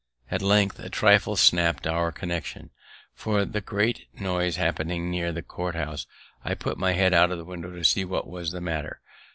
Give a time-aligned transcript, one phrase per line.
[0.31, 2.71] At length a trifle snapt our connections;
[3.13, 6.07] for, a great noise happening near the court house,
[6.43, 8.99] I put my head out of the window to see what was the matter.